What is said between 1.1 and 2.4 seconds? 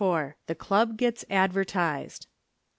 ADVERTISED.